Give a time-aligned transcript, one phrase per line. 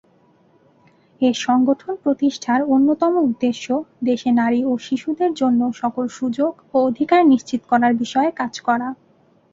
[1.21, 3.65] এ সংগঠন প্রতিষ্ঠার অন্যতম উদ্দেশ্য
[4.03, 8.87] "দেশে নারী ও শিশুদের জন্য সকল সুযোগ ও অধিকার নিশ্চিত করার বিষয়ে কাজ করা"।